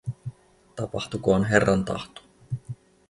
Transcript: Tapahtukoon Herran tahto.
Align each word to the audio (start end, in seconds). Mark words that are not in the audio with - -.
Tapahtukoon 0.77 1.43
Herran 1.49 1.81
tahto. 1.89 2.19